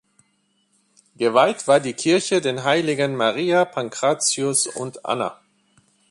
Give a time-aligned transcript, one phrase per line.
[1.17, 5.39] Geweiht war die Kirche den Heiligen Maria, Pankratius und Anna.